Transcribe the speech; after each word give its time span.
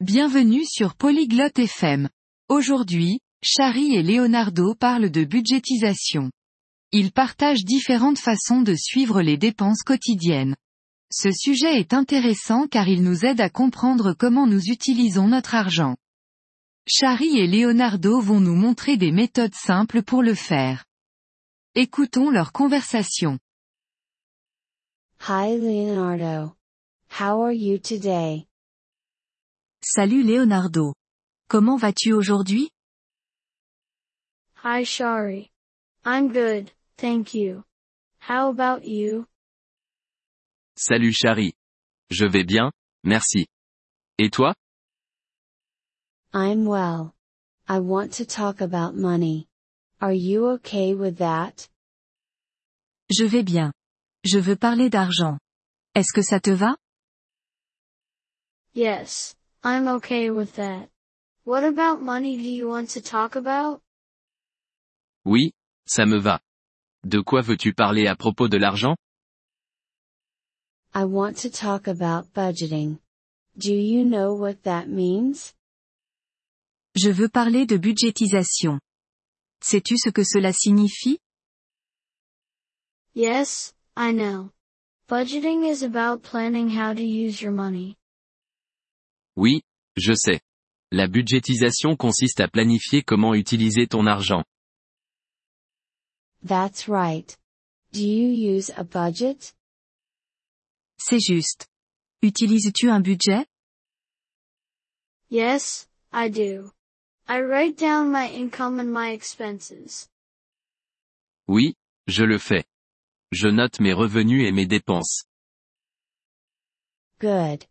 Bienvenue 0.00 0.64
sur 0.64 0.94
Polyglotte 0.94 1.58
FM. 1.58 2.08
Aujourd'hui, 2.48 3.18
Chari 3.42 3.96
et 3.96 4.04
Leonardo 4.04 4.76
parlent 4.76 5.10
de 5.10 5.24
budgétisation. 5.24 6.30
Ils 6.92 7.10
partagent 7.10 7.64
différentes 7.64 8.20
façons 8.20 8.62
de 8.62 8.76
suivre 8.76 9.22
les 9.22 9.36
dépenses 9.36 9.82
quotidiennes. 9.82 10.54
Ce 11.10 11.32
sujet 11.32 11.80
est 11.80 11.94
intéressant 11.94 12.68
car 12.68 12.86
il 12.86 13.02
nous 13.02 13.24
aide 13.24 13.40
à 13.40 13.50
comprendre 13.50 14.12
comment 14.12 14.46
nous 14.46 14.66
utilisons 14.66 15.26
notre 15.26 15.56
argent. 15.56 15.96
Chari 16.86 17.36
et 17.36 17.48
Leonardo 17.48 18.20
vont 18.20 18.38
nous 18.38 18.54
montrer 18.54 18.98
des 18.98 19.10
méthodes 19.10 19.56
simples 19.56 20.04
pour 20.04 20.22
le 20.22 20.34
faire. 20.34 20.84
Écoutons 21.74 22.30
leur 22.30 22.52
conversation. 22.52 23.40
Hi 25.28 25.58
Leonardo. 25.58 26.54
How 27.18 27.42
are 27.42 27.52
you 27.52 27.78
today? 27.78 28.47
Salut 29.82 30.22
Leonardo. 30.24 30.94
Comment 31.48 31.76
vas-tu 31.76 32.12
aujourd'hui? 32.12 32.68
Hi 34.64 34.82
Shari. 34.84 35.50
I'm 36.04 36.32
good, 36.32 36.72
thank 36.96 37.32
you. 37.32 37.62
How 38.18 38.50
about 38.50 38.84
you? 38.84 39.26
Salut 40.76 41.12
Chari. 41.12 41.52
Je 42.10 42.26
vais 42.26 42.44
bien, 42.44 42.72
merci. 43.04 43.46
Et 44.18 44.30
toi? 44.30 44.52
I'm 46.34 46.66
well. 46.66 47.14
I 47.68 47.78
want 47.78 48.12
to 48.14 48.24
talk 48.26 48.60
about 48.60 48.96
money. 48.96 49.46
Are 50.00 50.12
you 50.12 50.48
okay 50.54 50.94
with 50.94 51.18
that? 51.18 51.68
Je 53.10 53.24
vais 53.24 53.44
bien. 53.44 53.72
Je 54.24 54.38
veux 54.38 54.56
parler 54.56 54.90
d'argent. 54.90 55.38
Est-ce 55.94 56.12
que 56.12 56.22
ça 56.22 56.40
te 56.40 56.50
va? 56.50 56.76
Yes, 58.74 59.34
I'm 59.62 59.88
okay 59.96 60.30
with 60.30 60.54
that. 60.56 60.88
What 61.44 61.64
about 61.64 62.00
money 62.00 62.36
do 62.36 62.48
you 62.48 62.68
want 62.68 62.90
to 62.90 63.00
talk 63.00 63.36
about? 63.36 63.80
Oui, 65.24 65.52
ça 65.86 66.06
me 66.06 66.18
va. 66.18 66.40
De 67.04 67.20
quoi 67.20 67.42
veux-tu 67.42 67.72
parler 67.74 68.06
à 68.06 68.16
propos 68.16 68.48
de 68.48 68.56
l'argent? 68.56 68.96
I 70.94 71.04
want 71.04 71.36
to 71.42 71.50
talk 71.50 71.86
about 71.86 72.32
budgeting. 72.32 72.98
Do 73.56 73.72
you 73.72 74.04
know 74.04 74.34
what 74.34 74.62
that 74.62 74.88
means? 74.88 75.54
Je 76.94 77.10
veux 77.10 77.28
parler 77.28 77.66
de 77.66 77.76
budgétisation. 77.76 78.78
Sais-tu 79.60 79.96
ce 79.98 80.10
que 80.10 80.22
cela 80.24 80.52
signifie? 80.52 81.18
Yes, 83.14 83.74
I 83.96 84.12
know. 84.12 84.52
Budgeting 85.08 85.64
is 85.64 85.82
about 85.82 86.22
planning 86.22 86.70
how 86.70 86.94
to 86.94 87.02
use 87.02 87.42
your 87.42 87.52
money. 87.52 87.96
Oui, 89.38 89.62
je 89.96 90.14
sais. 90.14 90.40
La 90.90 91.06
budgétisation 91.06 91.94
consiste 91.94 92.40
à 92.40 92.48
planifier 92.48 93.04
comment 93.04 93.34
utiliser 93.34 93.86
ton 93.86 94.04
argent. 94.08 94.42
That's 96.44 96.88
right. 96.88 97.38
Do 97.92 98.00
you 98.00 98.30
use 98.30 98.72
a 98.76 98.82
budget? 98.82 99.54
C'est 100.96 101.20
juste. 101.20 101.68
Utilises-tu 102.20 102.90
un 102.90 102.98
budget? 102.98 103.46
Yes, 105.30 105.88
I 106.12 106.30
do. 106.30 106.72
I 107.28 107.40
write 107.40 107.78
down 107.78 108.10
my 108.10 108.28
income 108.34 108.80
and 108.80 108.92
my 108.92 109.12
expenses. 109.12 110.08
Oui, 111.46 111.76
je 112.08 112.24
le 112.24 112.38
fais. 112.38 112.64
Je 113.30 113.46
note 113.46 113.78
mes 113.78 113.92
revenus 113.92 114.48
et 114.48 114.52
mes 114.52 114.66
dépenses. 114.66 115.26
Good. 117.20 117.68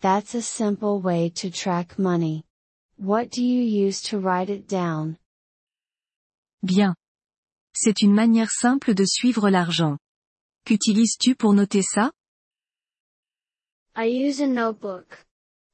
That's 0.00 0.36
a 0.36 0.42
simple 0.42 1.00
way 1.00 1.30
to 1.36 1.50
track 1.50 1.98
money. 1.98 2.44
What 2.98 3.30
do 3.30 3.42
you 3.42 3.62
use 3.62 4.00
to 4.10 4.20
write 4.20 4.48
it 4.48 4.68
down? 4.68 5.16
Bien. 6.62 6.94
C'est 7.74 8.02
une 8.02 8.14
manière 8.14 8.50
simple 8.50 8.94
de 8.94 9.04
suivre 9.04 9.50
l'argent. 9.50 9.98
Qu'utilises-tu 10.64 11.34
pour 11.34 11.52
noter 11.52 11.82
ça? 11.82 12.12
I 13.96 14.06
use 14.06 14.40
a 14.40 14.46
notebook. 14.46 15.26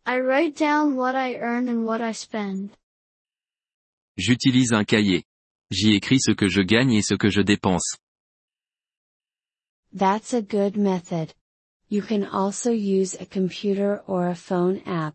I 0.07 0.21
write 0.21 0.57
down 0.57 0.97
what 0.97 1.15
I 1.15 1.34
earn 1.37 1.69
and 1.69 1.84
what 1.84 2.01
I 2.01 2.13
spend. 2.13 2.71
J'utilise 4.17 4.73
un 4.73 4.84
cahier. 4.84 5.25
J'y 5.71 5.95
écris 5.95 6.21
ce 6.21 6.33
que 6.33 6.49
je 6.49 6.63
gagne 6.63 6.93
et 6.93 7.03
ce 7.03 7.15
que 7.15 7.29
je 7.29 7.43
dépense. 7.43 7.99
That's 9.93 10.33
a 10.33 10.41
good 10.41 10.77
method. 10.77 11.34
You 11.94 12.03
can 12.03 12.25
also 12.25 12.72
use 12.72 13.15
a 13.21 13.25
computer 13.25 14.03
or 14.09 14.27
a 14.27 14.34
phone 14.34 14.82
app. 14.84 15.15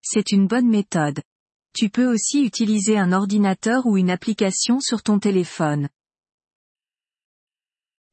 C'est 0.00 0.30
une 0.30 0.46
bonne 0.46 0.68
méthode. 0.68 1.20
Tu 1.74 1.90
peux 1.90 2.06
aussi 2.06 2.44
utiliser 2.44 2.96
un 2.96 3.10
ordinateur 3.10 3.86
ou 3.86 3.96
une 3.96 4.08
application 4.08 4.78
sur 4.78 5.02
ton 5.02 5.18
téléphone. 5.18 5.88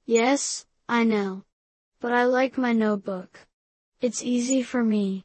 Yes, 0.08 0.66
I 0.90 1.06
know. 1.06 1.44
But 2.02 2.14
I 2.14 2.26
like 2.26 2.58
my 2.58 2.74
notebook. 2.74 3.46
It's 4.02 4.24
easy 4.24 4.64
for 4.64 4.84
me. 4.84 5.24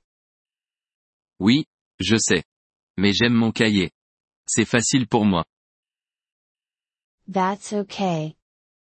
Oui, 1.41 1.65
je 2.01 2.19
sais. 2.19 2.45
Mais 2.99 3.15
j'aime 3.15 3.33
mon 3.33 3.51
cahier. 3.51 3.91
C'est 4.47 4.67
facile 4.67 5.09
pour 5.09 5.25
moi. 5.25 5.47
That's 7.27 7.73
okay. 7.73 8.37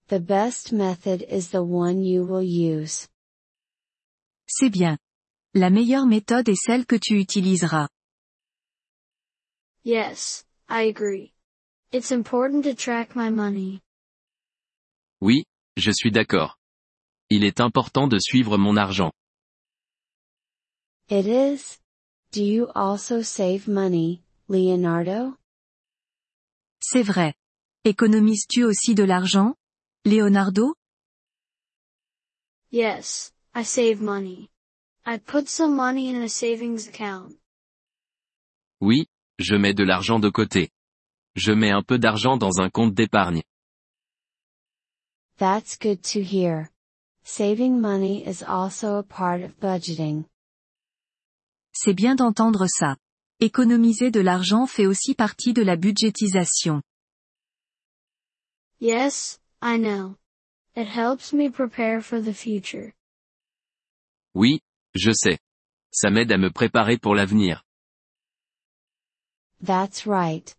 The 0.10 0.20
best 0.22 0.72
method 0.72 1.26
is 1.30 1.50
the 1.50 1.64
one 1.64 2.02
you 2.02 2.24
will 2.24 2.42
use. 2.42 3.10
C'est 4.48 4.70
bien. 4.70 4.98
La 5.54 5.70
meilleure 5.70 6.06
méthode 6.06 6.48
est 6.48 6.56
celle 6.56 6.86
que 6.86 6.96
tu 6.96 7.20
utiliseras. 7.20 7.90
Yes, 9.84 10.46
I 10.70 10.84
agree. 10.84 11.34
It's 11.92 12.12
important 12.12 12.64
to 12.64 12.74
track 12.74 13.16
my 13.16 13.30
money. 13.30 13.82
Oui, 15.20 15.44
je 15.76 15.92
suis 15.92 16.12
d'accord. 16.12 16.58
Il 17.30 17.44
est 17.44 17.60
important 17.60 18.08
de 18.08 18.18
suivre 18.20 18.58
mon 18.58 18.78
argent. 18.78 19.12
It 21.10 21.26
is. 21.26 21.80
Do 22.32 22.42
you 22.44 22.68
also 22.76 23.22
save 23.22 23.68
money, 23.68 24.22
Leonardo? 24.48 25.38
C'est 26.82 27.04
vrai. 27.04 27.34
Économises-tu 27.84 28.64
aussi 28.64 28.96
de 28.96 29.04
l'argent? 29.04 29.56
Leonardo? 30.08 30.74
Yes, 32.72 33.34
I 33.54 33.64
save 33.64 34.02
money. 34.02 34.50
I 35.06 35.18
put 35.18 35.50
some 35.50 35.76
money 35.76 36.08
in 36.08 36.22
a 36.22 36.30
savings 36.30 36.88
account. 36.88 37.36
Oui, 38.80 39.08
je 39.38 39.56
mets 39.56 39.74
de 39.74 39.84
l'argent 39.84 40.20
de 40.20 40.30
côté. 40.30 40.70
Je 41.36 41.52
mets 41.52 41.72
un 41.72 41.84
peu 41.84 42.00
d'argent 42.00 42.38
dans 42.38 42.62
un 42.62 42.70
compte 42.70 42.94
d'épargne. 42.94 43.44
That's 45.38 45.78
good 45.78 46.02
to 46.14 46.22
hear. 46.22 46.70
Saving 47.26 47.82
money 47.82 48.24
is 48.26 48.42
also 48.42 49.00
a 49.00 49.04
part 49.04 49.44
of 49.44 49.60
budgeting. 49.60 50.24
C'est 51.74 51.94
bien 51.94 52.16
d'entendre 52.16 52.68
ça. 52.70 52.96
Économiser 53.42 54.10
de 54.10 54.22
l'argent 54.22 54.68
fait 54.68 54.88
aussi 54.88 55.16
partie 55.16 55.52
de 55.52 55.64
la 55.64 55.76
budgétisation. 55.76 56.82
Yes, 58.80 59.42
I 59.62 59.78
know. 59.78 60.18
It 60.76 60.88
helps 60.88 61.34
me 61.34 61.50
prepare 61.50 62.02
for 62.02 62.22
the 62.22 62.34
future. 62.34 62.94
Oui, 64.36 64.60
je 64.94 65.12
sais. 65.14 65.40
Ça 65.92 66.12
m'aide 66.12 66.32
à 66.32 66.38
me 66.38 66.52
préparer 66.52 66.98
pour 66.98 67.16
l'avenir. 67.16 67.64
That's 69.62 70.06
right. 70.06 70.56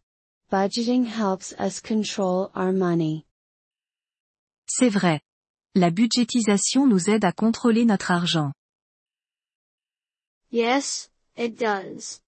Budgeting 0.51 1.07
helps 1.07 1.53
us 1.61 1.81
control 1.81 2.51
our 2.57 2.73
money. 2.73 3.25
C'est 4.67 4.89
vrai. 4.91 5.21
La 5.75 5.91
budgétisation 5.91 6.87
nous 6.87 7.09
aide 7.09 7.25
à 7.25 7.33
contrôler 7.33 7.85
notre 7.85 8.11
argent. 8.11 8.53
Yes, 10.51 11.11
it 11.37 11.57
does. 11.57 12.21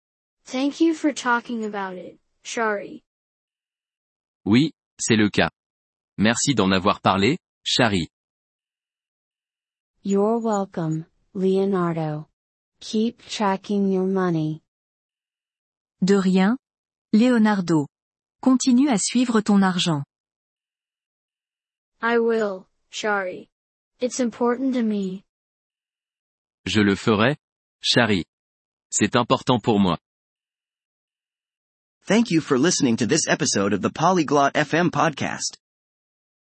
Thank 0.45 0.81
you 0.81 0.95
for 0.95 1.13
talking 1.13 1.65
about 1.65 1.97
it, 1.97 2.21
Shari. 2.45 3.03
Oui, 4.45 4.73
c'est 4.99 5.17
le 5.17 5.29
cas. 5.31 5.51
Merci 6.21 6.55
d'en 6.55 6.71
avoir 6.71 7.01
parlé, 7.01 7.39
Chari. 7.65 8.09
You're 10.05 10.39
welcome, 10.39 11.07
Leonardo. 11.33 12.29
Keep 12.81 13.27
tracking 13.27 13.91
your 13.91 14.05
money. 14.05 14.61
De 16.03 16.17
rien. 16.17 16.59
Leonardo. 17.15 17.87
Continue 18.43 18.91
à 18.91 18.99
suivre 18.99 19.41
ton 19.41 19.63
argent. 19.63 20.03
I 22.03 22.19
will, 22.19 22.67
Shari. 22.91 23.49
It's 23.99 24.21
important 24.21 24.75
to 24.75 24.83
me. 24.83 25.25
Je 26.67 26.83
le 26.83 26.97
ferai, 26.97 27.39
Chari. 27.81 28.27
C'est 28.91 29.17
important 29.17 29.59
pour 29.59 29.81
moi. 29.81 29.97
Thank 32.05 32.31
you 32.31 32.43
for 32.43 32.59
listening 32.59 32.97
to 32.99 33.07
this 33.07 33.27
episode 33.27 33.73
of 33.73 33.81
the 33.81 33.91
Polyglot 33.91 34.53
FM 34.53 34.91
podcast. 34.91 35.57